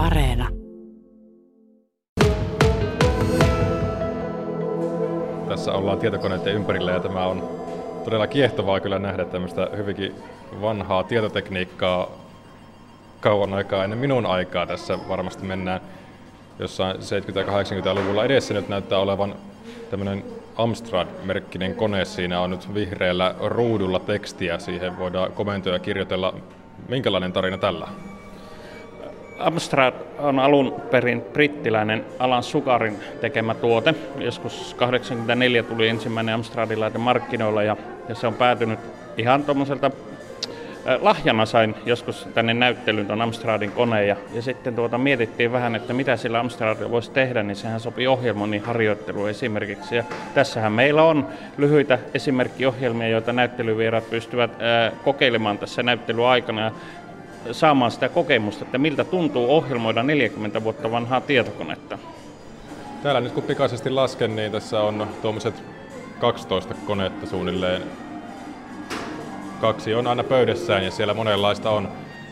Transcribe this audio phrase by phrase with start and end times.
[0.00, 0.48] Areena.
[5.48, 7.48] Tässä ollaan tietokoneiden ympärillä ja tämä on
[8.04, 10.14] todella kiehtovaa kyllä nähdä tämmöistä hyvinkin
[10.60, 12.08] vanhaa tietotekniikkaa
[13.20, 14.66] kauan aikaa ennen minun aikaa.
[14.66, 15.80] Tässä varmasti mennään
[16.58, 19.34] jossain 70-80-luvulla edessä nyt näyttää olevan
[19.90, 20.24] tämmöinen
[20.56, 22.04] Amstrad-merkkinen kone.
[22.04, 24.58] Siinä on nyt vihreällä ruudulla tekstiä.
[24.58, 26.34] Siihen voidaan komentoja kirjoitella.
[26.88, 27.88] Minkälainen tarina tällä?
[29.40, 33.94] Amstrad on alun perin brittiläinen Alan Sugarin tekemä tuote.
[34.18, 37.76] Joskus 84 tuli ensimmäinen Amstradilaite markkinoilla ja,
[38.08, 38.78] ja se on päätynyt
[39.16, 39.90] ihan tuommoiselta
[41.00, 45.92] lahjana sain joskus tänne näyttelyyn tuon Amstradin koneen ja, ja sitten tuota mietittiin vähän, että
[45.92, 49.96] mitä sillä Amstradilla voisi tehdä, niin sehän sopii ohjelmoinnin harjoittelu esimerkiksi.
[49.96, 51.26] Ja tässähän meillä on
[51.58, 56.72] lyhyitä esimerkkiohjelmia, joita näyttelyvierat pystyvät ää, kokeilemaan tässä näyttelyaikana
[57.52, 61.98] saamaan sitä kokemusta, että miltä tuntuu ohjelmoida 40 vuotta vanhaa tietokonetta.
[63.02, 65.62] Täällä nyt kun pikaisesti lasken, niin tässä on tuommoiset
[66.20, 67.82] 12 konetta suunnilleen
[69.60, 71.88] kaksi on aina pöydässään ja siellä monenlaista on.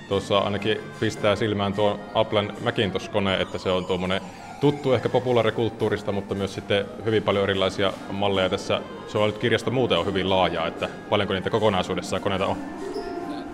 [0.08, 4.20] Tuossa ainakin pistää silmään tuo Applen Macintosh-kone, että se on tuommoinen
[4.61, 8.80] tuttu ehkä populaarikulttuurista, mutta myös sitten hyvin paljon erilaisia malleja tässä.
[9.08, 12.56] Se on nyt kirjasto muuten on hyvin laaja, että paljonko niitä kokonaisuudessaan koneita on?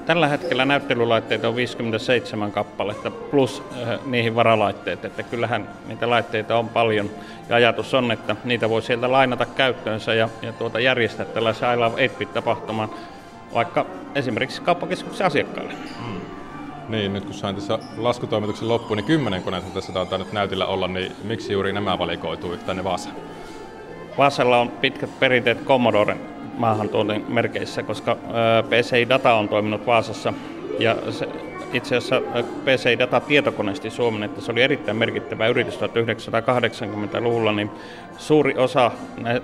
[0.07, 6.69] Tällä hetkellä näyttelylaitteita on 57 kappaletta plus äh, niihin varalaitteet, että kyllähän niitä laitteita on
[6.69, 7.11] paljon.
[7.49, 11.77] Ja ajatus on, että niitä voi sieltä lainata käyttöönsä ja, ja tuota järjestää tällaisen I
[11.77, 12.91] Love 8-tapahtuman
[13.55, 15.73] vaikka esimerkiksi kauppakeskuksen asiakkaille.
[15.73, 16.21] Mm.
[16.89, 20.89] Niin, nyt kun sain tässä laskutoimituksen loppuun, niin kymmenen koneita tässä taitaa nyt näytillä olla,
[20.89, 23.17] niin miksi juuri nämä valikoituu tänne Vaasaan?
[24.19, 28.17] Vaasalla on pitkät perinteet Commodoren maahantuonnin merkeissä, koska
[28.69, 30.33] PCI-data on toiminut Vaasassa
[30.79, 31.29] ja se
[31.73, 32.23] itse asiassa
[32.65, 37.71] PC Data tietokoneesti Suomen, että se oli erittäin merkittävä yritys 1980-luvulla, niin
[38.19, 38.91] suuri osa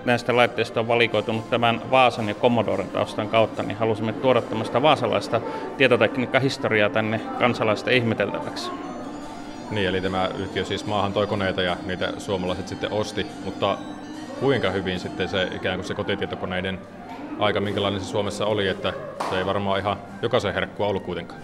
[0.04, 5.40] näistä laitteista on valikoitunut tämän Vaasan ja Commodoren taustan kautta, niin halusimme tuoda tämmöistä vaasalaista
[5.76, 8.70] tietotekniikkahistoriaa tänne kansalaisten ihmeteltäväksi.
[9.70, 13.78] Niin, eli tämä yhtiö siis maahan toi koneita ja niitä suomalaiset sitten osti, mutta
[14.40, 16.78] kuinka hyvin sitten se ikään kuin se kotitietokoneiden
[17.38, 18.92] aika, minkälainen se Suomessa oli, että
[19.30, 21.40] se ei varmaan ihan jokaisen herkkua ollut kuitenkaan.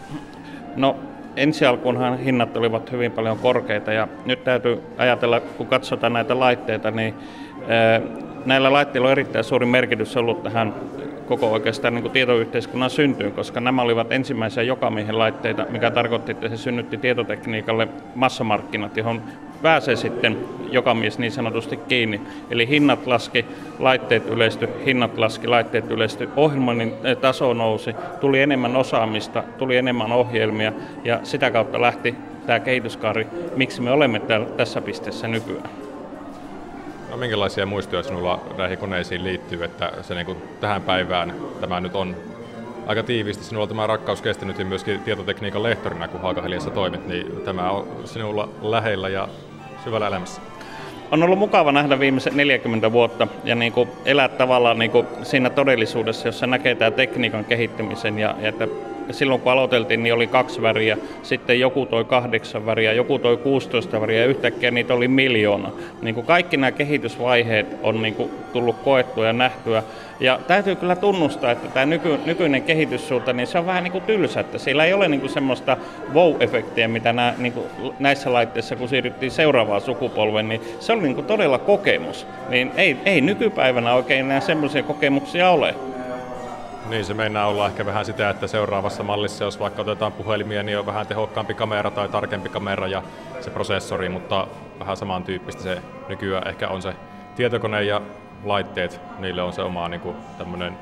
[0.76, 0.96] No
[1.36, 6.90] ensi alkuunhan hinnat olivat hyvin paljon korkeita ja nyt täytyy ajatella, kun katsotaan näitä laitteita,
[6.90, 7.14] niin
[8.44, 10.74] näillä laitteilla on erittäin suuri merkitys ollut tähän
[11.26, 16.48] koko oikeastaan niin kuin tietoyhteiskunnan syntyyn, koska nämä olivat ensimmäisiä jokamiehen laitteita, mikä tarkoitti, että
[16.48, 19.22] se synnytti tietotekniikalle massamarkkinat, johon
[19.62, 20.39] pääsee sitten
[20.71, 22.21] joka mies niin sanotusti kiinni.
[22.50, 23.44] Eli hinnat laski,
[23.78, 30.12] laitteet yleisty, hinnat laski, laitteet yleisty, ohjelmoinnin eh, taso nousi, tuli enemmän osaamista, tuli enemmän
[30.12, 30.72] ohjelmia
[31.05, 32.15] ja sitä kautta lähti
[32.47, 35.71] tämä kehityskaari, miksi me olemme täällä, tässä pisteessä nykyään.
[37.11, 41.97] No, minkälaisia muistoja sinulla näihin koneisiin liittyy, että se niin kuin tähän päivään tämä nyt
[41.97, 42.17] on
[42.86, 43.44] aika tiiviisti.
[43.44, 49.08] Sinulla tämä rakkaus kestänyt myöskin tietotekniikan lehtorina, kun Haakaheliassa toimit, niin tämä on sinulla lähellä
[49.08, 49.28] ja
[49.84, 50.41] syvällä elämässä.
[51.10, 55.50] On ollut mukava nähdä viimeiset 40 vuotta ja niin kuin elää tavallaan niin kuin siinä
[55.50, 58.69] todellisuudessa, jossa näkee tämä tekniikan kehittymisen ja, ja että
[59.11, 64.00] silloin kun aloiteltiin, niin oli kaksi väriä, sitten joku toi kahdeksan väriä, joku toi 16
[64.00, 65.72] väriä ja yhtäkkiä niitä oli miljoona.
[66.03, 69.83] Niin kuin kaikki nämä kehitysvaiheet on niin kuin tullut koettua ja nähtyä.
[70.21, 74.05] Ja täytyy kyllä tunnustaa, että tämä nyky, nykyinen kehityssuunta, niin se on vähän niin kuin
[74.05, 75.77] tylsä, että siellä ei ole niin kuin semmoista
[76.15, 77.67] wow-efektiä, mitä nämä, niin kuin
[77.99, 82.27] näissä laitteissa, kun siirryttiin seuraavaan sukupolven, niin se oli niin kuin todella kokemus.
[82.49, 85.75] Niin ei, ei nykypäivänä oikein enää semmoisia kokemuksia ole.
[86.88, 90.78] Niin, se meinaa olla ehkä vähän sitä, että seuraavassa mallissa, jos vaikka otetaan puhelimia, niin
[90.78, 93.02] on vähän tehokkaampi kamera tai tarkempi kamera ja
[93.41, 94.47] se prosessori, mutta
[94.78, 96.94] vähän samantyyppistä se nykyään ehkä on se
[97.36, 98.02] tietokone ja
[98.44, 100.78] laitteet, niille on se oma niin kuin, tämmöinen,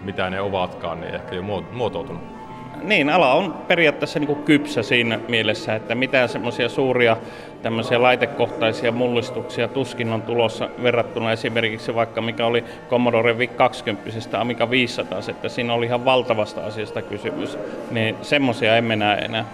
[0.00, 2.37] mitä ne ovatkaan, niin ehkä jo muotoutunut
[2.82, 7.16] niin, ala on periaatteessa niin kuin kypsä siinä mielessä, että mitään semmoisia suuria
[7.62, 14.70] tämmöisiä laitekohtaisia mullistuksia tuskin on tulossa verrattuna esimerkiksi vaikka mikä oli Commodore VIC 20 Amiga
[14.70, 17.58] 500, että siinä oli ihan valtavasta asiasta kysymys,
[17.90, 19.44] niin semmoisia emme näe enää.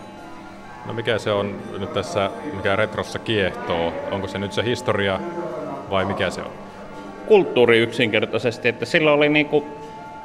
[0.87, 3.93] No mikä se on nyt tässä, mikä retrossa kiehtoo?
[4.10, 5.20] Onko se nyt se historia
[5.90, 6.50] vai mikä se on?
[7.26, 9.64] Kulttuuri yksinkertaisesti, että sillä oli niin kuin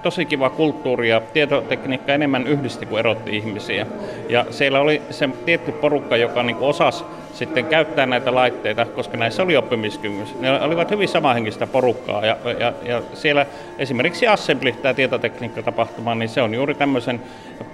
[0.04, 3.86] tosi kiva kulttuuri ja tietotekniikka enemmän yhdisti kuin erotti ihmisiä.
[4.30, 7.04] Ja siellä oli se tietty porukka, joka niin osasi
[7.34, 10.40] sitten käyttää näitä laitteita, koska näissä oli oppimiskynnys.
[10.40, 13.46] Ne olivat hyvin samahenkistä porukkaa ja, ja, ja siellä
[13.78, 17.22] esimerkiksi Assembly, tämä tietotekniikka-tapahtuma, niin se on juuri tämmöisen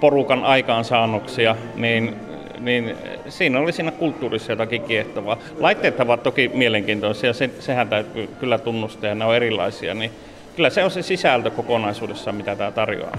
[0.00, 2.16] porukan aikaansaannoksia, niin
[2.60, 2.96] niin
[3.28, 5.36] siinä oli siinä kulttuurissa jotakin kiehtovaa.
[5.58, 10.10] Laitteet ovat toki mielenkiintoisia, se, sehän täytyy kyllä tunnustaa ja ne on erilaisia, niin
[10.56, 13.18] kyllä se on se sisältö kokonaisuudessaan, mitä tämä tarjoaa.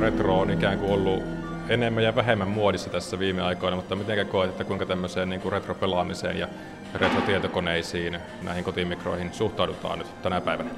[0.00, 1.22] Retro on ikään kuin ollut
[1.68, 5.52] enemmän ja vähemmän muodissa tässä viime aikoina, mutta miten koet, että kuinka tämmöiseen niin kuin
[5.52, 6.48] retropelaamiseen ja
[6.94, 10.70] retrotietokoneisiin, näihin kotimikroihin suhtaudutaan nyt tänä päivänä?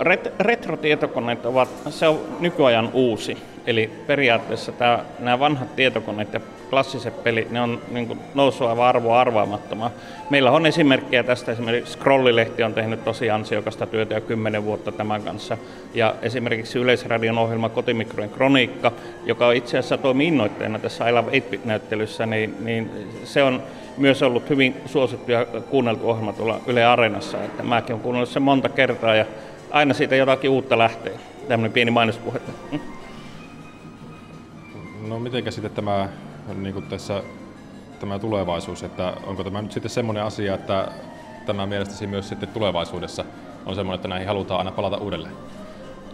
[0.00, 3.38] Ret- retrotietokoneet ovat, se on nykyajan uusi.
[3.66, 9.20] Eli periaatteessa tämä, nämä vanhat tietokoneet ja klassiset pelit, ne on niin noussut aivan arvoa
[9.20, 9.90] arvaamattomaan.
[10.30, 15.22] Meillä on esimerkkejä tästä, esimerkiksi Scrollilehti on tehnyt tosi ansiokasta työtä jo kymmenen vuotta tämän
[15.22, 15.58] kanssa.
[15.94, 18.92] Ja esimerkiksi Yleisradion ohjelma Kotimikrojen kroniikka,
[19.24, 22.90] joka itse asiassa toimii innoitteena tässä I Love 8-bit-näyttelyssä, niin, niin
[23.24, 23.62] se on
[23.96, 27.44] myös ollut hyvin suosittu ja kuunneltu ohjelma tuolla Yle Areenassa.
[27.44, 29.24] Että mäkin olen kuunnellut sen monta kertaa ja
[29.70, 31.12] aina siitä jotakin uutta lähtee.
[31.48, 32.40] Tämmöinen pieni mainospuhe.
[35.08, 36.08] No miten sitten tämä,
[36.54, 37.22] niin kuin tässä,
[38.00, 40.88] tämä tulevaisuus, että onko tämä nyt sitten semmoinen asia, että
[41.46, 43.24] tämä mielestäsi myös sitten tulevaisuudessa
[43.66, 45.34] on semmoinen, että näihin halutaan aina palata uudelleen?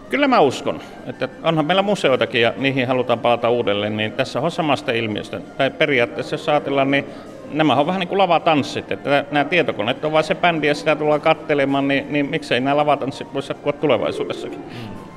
[0.09, 4.51] Kyllä mä uskon, että onhan meillä museoitakin ja niihin halutaan palata uudelleen, niin tässä on
[4.51, 5.39] samasta ilmiöstä.
[5.57, 7.05] Tai periaatteessa jos ajatellaan, niin
[7.51, 10.95] nämä on vähän niin kuin lavatanssit, että nämä tietokoneet on vain se bändi ja sitä
[10.95, 14.59] tullaan kattelemaan, niin, niin miksei nämä lavatanssit voisi jatkua tulevaisuudessakin.
[14.59, 15.08] Mm.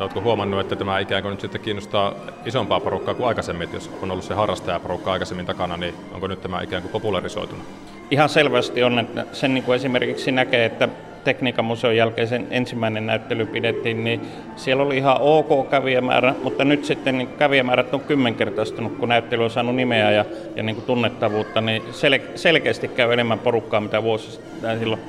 [0.00, 2.14] Oletko huomannut, että tämä ikään kuin nyt sitten kiinnostaa
[2.46, 6.40] isompaa porukkaa kuin aikaisemmin, että jos on ollut se harrastajaporukka aikaisemmin takana, niin onko nyt
[6.40, 7.64] tämä ikään kuin popularisoitunut?
[8.10, 10.88] Ihan selvästi on, että sen niin kuin esimerkiksi näkee, että
[11.24, 14.20] Tekniikan museon jälkeisen ensimmäinen näyttely pidettiin, niin
[14.56, 19.50] siellä oli ihan ok kävijämäärä, mutta nyt sitten niin kävijämäärät on kymmenkertaistunut, kun näyttely on
[19.50, 20.24] saanut nimeä ja,
[20.56, 25.00] ja niin kuin tunnettavuutta, niin sel- selkeästi käy enemmän porukkaa, mitä vuosi sitten silloin,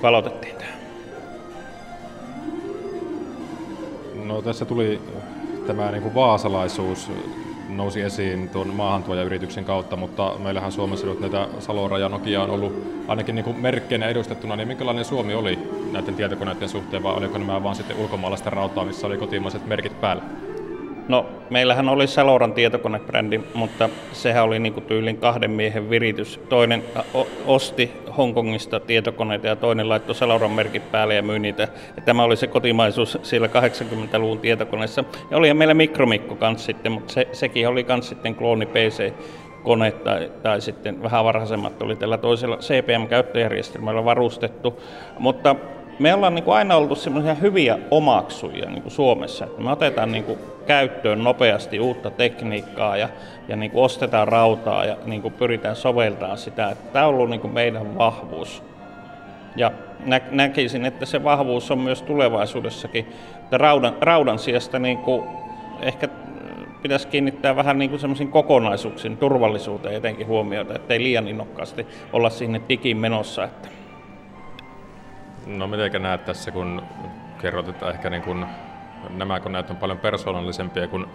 [0.00, 0.77] kun aloitettiin tämä.
[4.28, 5.00] No tässä tuli
[5.66, 7.10] tämä niin kuin vaasalaisuus
[7.68, 12.72] nousi esiin tuon maahantuojayrityksen kautta, mutta meillähän Suomessa nyt näitä Salora ja Nokia on ollut
[13.08, 15.58] ainakin niin kuin merkkeinä edustettuna, niin minkälainen Suomi oli
[15.92, 20.22] näiden tietokoneiden suhteen, vai oliko nämä vaan sitten ulkomaalaisten rautaa, missä oli kotimaiset merkit päällä?
[21.08, 26.40] No, meillähän oli Saloran tietokonebrändi, mutta sehän oli niin kuin tyylin kahden miehen viritys.
[26.48, 26.84] Toinen
[27.46, 31.68] osti Hongkongista tietokoneita ja toinen laittoi Saloran merkit päälle ja myi niitä.
[31.96, 35.04] Ja tämä oli se kotimaisuus siellä 80-luvun tietokoneessa.
[35.30, 39.12] Ja oli meillä mikromikko kanssa sitten, mutta se, sekin oli kanssa sitten klooni PC
[39.62, 44.82] kone tai, tai sitten vähän varhaisemmat oli tällä toisella CPM-käyttöjärjestelmällä varustettu.
[45.18, 45.56] Mutta
[45.98, 50.12] me ollaan niin kuin aina oltu semmoisia hyviä omaksuja niin kuin Suomessa, että me otetaan
[50.12, 53.08] niin kuin käyttöön nopeasti uutta tekniikkaa ja,
[53.48, 56.70] ja niin kuin ostetaan rautaa ja niin kuin pyritään soveltamaan sitä.
[56.70, 58.62] Että tämä on ollut niin kuin meidän vahvuus.
[59.56, 59.72] Ja
[60.06, 63.06] nä- näkisin, että se vahvuus on myös tulevaisuudessakin.
[63.38, 65.22] Että raudan, raudan sijasta niin kuin
[65.82, 66.08] ehkä
[66.82, 72.60] pitäisi kiinnittää vähän niin kuin semmoisiin kokonaisuuksiin, turvallisuuteen etenkin huomiota, ettei liian innokkaasti olla sinne
[72.68, 73.44] digin menossa.
[73.44, 73.68] Että
[75.48, 76.82] No miten näet tässä, kun
[77.40, 78.46] kerrot, että ehkä niin kun
[79.10, 81.06] nämä koneet on paljon persoonallisempia kuin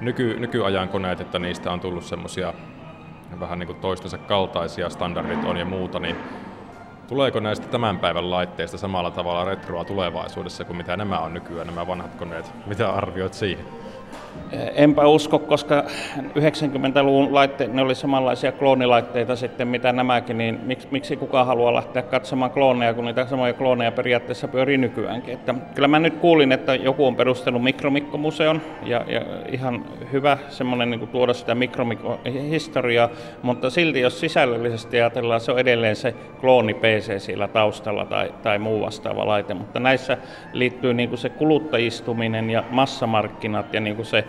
[0.00, 2.54] nyky, nykyajan koneet, että niistä on tullut semmoisia
[3.40, 6.16] vähän niin kuin toistensa kaltaisia, standardit on ja muuta, niin
[7.08, 11.86] tuleeko näistä tämän päivän laitteista samalla tavalla retroa tulevaisuudessa kuin mitä nämä on nykyään, nämä
[11.86, 12.52] vanhat koneet?
[12.66, 13.64] Mitä arvioit siihen?
[14.74, 15.84] Enpä usko, koska
[16.18, 22.02] 90-luvun laitteet, ne oli samanlaisia kloonilaitteita sitten mitä nämäkin, niin miksi, miksi kukaan haluaa lähteä
[22.02, 25.34] katsomaan klooneja, kun niitä samoja klooneja periaatteessa pyörii nykyäänkin.
[25.34, 30.90] Että kyllä mä nyt kuulin, että joku on perustellut mikromikkomuseon ja, ja ihan hyvä semmoinen
[30.90, 33.08] niin tuoda sitä mikromikkohistoriaa,
[33.42, 38.58] mutta silti jos sisällöllisesti ajatellaan, se on edelleen se klooni PC siellä taustalla tai, tai
[38.58, 40.16] muu vastaava laite, mutta näissä
[40.52, 44.19] liittyy niin kuin se kuluttajistuminen ja massamarkkinat ja niin kuin se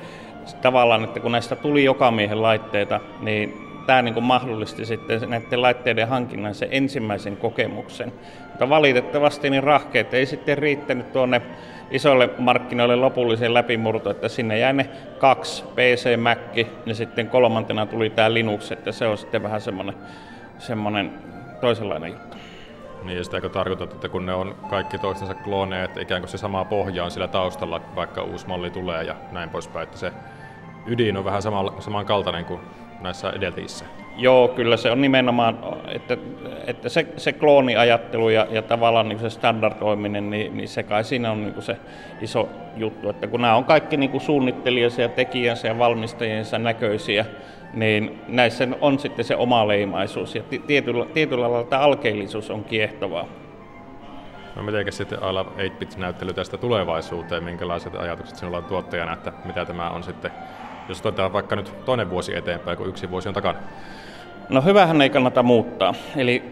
[0.61, 5.61] tavallaan, että kun näistä tuli joka miehen laitteita, niin tämä niin kuin mahdollisti sitten näiden
[5.61, 8.13] laitteiden hankinnan sen ensimmäisen kokemuksen.
[8.47, 11.41] Mutta valitettavasti niin rahkeet ei sitten riittänyt tuonne
[11.91, 16.39] isolle markkinoille lopulliseen läpimurto, että sinne jäi ne kaksi, PC, Mac
[16.85, 19.95] ja sitten kolmantena tuli tämä Linux, että se on sitten vähän semmoinen,
[20.59, 21.11] semmoinen
[21.61, 22.37] toisenlainen juttu.
[23.03, 26.65] Niin, sitäkö tarkoitat, että kun ne on kaikki toistensa klooneja, että ikään kuin se sama
[26.65, 30.11] pohja on sillä taustalla, vaikka uusi malli tulee ja näin poispäin, että se
[30.85, 31.41] ydin on vähän
[31.79, 32.59] samankaltainen kuin
[33.01, 33.85] näissä edeltäjissä.
[34.17, 36.17] Joo, kyllä se on nimenomaan, että,
[36.67, 41.31] että se, se klooniajattelu ja, ja tavallaan niin se standardoiminen, niin, niin se kai siinä
[41.31, 41.77] on niin se
[42.21, 47.25] iso juttu, että kun nämä on kaikki niin suunnittelijansa ja tekijänsä ja valmistajiensa näköisiä,
[47.73, 53.25] niin näissä on sitten se oma leimaisuus ja tietyllä, tietyllä lailla tämä alkeellisuus on kiehtovaa.
[54.55, 59.65] No mitenkä sitten I Love 8-bit-näyttely tästä tulevaisuuteen, minkälaiset ajatukset sinulla on tuottajana, että mitä
[59.65, 60.31] tämä on sitten,
[60.89, 63.59] jos otetaan vaikka nyt toinen vuosi eteenpäin, kun yksi vuosi on takana?
[64.49, 66.43] No hyvähän ei kannata muuttaa, eli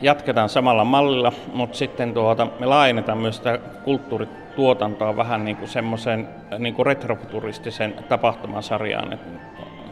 [0.00, 6.28] jatketaan samalla mallilla, mutta sitten tuota, me laajennetaan myös sitä kulttuurituotantoa vähän niin kuin semmoisen
[6.58, 9.12] niin kuin retrofuturistisen tapahtumasarjaan.
[9.12, 9.20] Et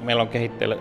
[0.03, 0.77] meillä on kehitteillä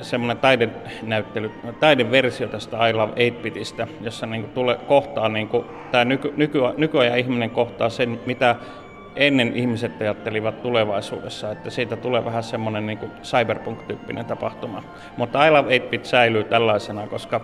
[0.00, 6.32] semmoinen taidenäyttely, taideversio tästä I Love 8-bitistä, jossa niin tule, kohtaa, niin kuin, tämä nyky,
[6.36, 8.56] nyky, nykyajan ihminen kohtaa sen, mitä
[9.16, 14.82] ennen ihmiset ajattelivat tulevaisuudessa, että siitä tulee vähän semmoinen niin cyberpunk-tyyppinen tapahtuma.
[15.16, 17.40] Mutta I Love 8-bit säilyy tällaisena, koska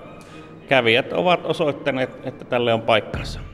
[0.69, 3.52] kävijät ovat osoittaneet, että tälle on paikkansa.